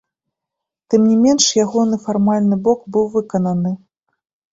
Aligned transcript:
Тым 0.93 1.01
не 1.09 1.17
менш, 1.25 1.43
ягоны 1.65 1.99
фармальны 2.05 2.57
бок 2.69 2.81
быў 2.95 3.05
выкананыя. 3.17 3.75